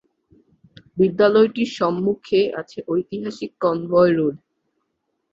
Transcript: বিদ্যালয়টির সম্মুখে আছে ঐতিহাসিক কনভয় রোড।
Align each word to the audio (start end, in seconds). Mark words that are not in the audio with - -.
বিদ্যালয়টির 0.97 1.69
সম্মুখে 1.77 2.41
আছে 2.61 2.79
ঐতিহাসিক 2.87 3.51
কনভয় 3.63 4.11
রোড। 4.17 4.35